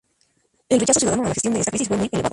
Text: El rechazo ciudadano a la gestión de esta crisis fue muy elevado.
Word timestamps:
El 0.67 0.79
rechazo 0.79 1.01
ciudadano 1.01 1.21
a 1.21 1.27
la 1.27 1.33
gestión 1.35 1.53
de 1.53 1.59
esta 1.59 1.69
crisis 1.69 1.87
fue 1.87 1.95
muy 1.97 2.09
elevado. 2.11 2.29